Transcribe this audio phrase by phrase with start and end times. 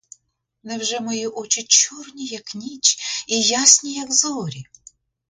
[0.63, 4.65] Невже мої очі чорні, як ніч, і ясні, як зорі?